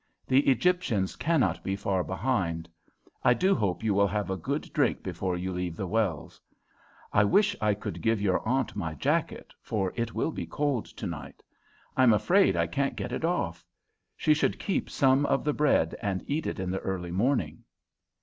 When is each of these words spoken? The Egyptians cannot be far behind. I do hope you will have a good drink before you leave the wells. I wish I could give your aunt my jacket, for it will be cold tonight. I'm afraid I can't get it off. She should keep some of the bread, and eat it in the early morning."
The 0.25 0.41
Egyptians 0.49 1.15
cannot 1.15 1.63
be 1.63 1.75
far 1.75 2.03
behind. 2.03 2.67
I 3.23 3.35
do 3.35 3.53
hope 3.53 3.83
you 3.83 3.93
will 3.93 4.07
have 4.07 4.31
a 4.31 4.35
good 4.35 4.73
drink 4.73 5.03
before 5.03 5.37
you 5.37 5.51
leave 5.53 5.75
the 5.75 5.85
wells. 5.85 6.41
I 7.13 7.23
wish 7.23 7.55
I 7.61 7.75
could 7.75 8.01
give 8.01 8.19
your 8.19 8.41
aunt 8.49 8.75
my 8.75 8.95
jacket, 8.95 9.53
for 9.61 9.93
it 9.95 10.15
will 10.15 10.31
be 10.31 10.47
cold 10.47 10.85
tonight. 10.87 11.43
I'm 11.95 12.13
afraid 12.13 12.55
I 12.57 12.65
can't 12.65 12.95
get 12.95 13.11
it 13.11 13.23
off. 13.23 13.63
She 14.17 14.33
should 14.33 14.57
keep 14.57 14.89
some 14.89 15.23
of 15.27 15.43
the 15.43 15.53
bread, 15.53 15.95
and 16.01 16.23
eat 16.25 16.47
it 16.47 16.59
in 16.59 16.71
the 16.71 16.79
early 16.79 17.11
morning." 17.11 17.63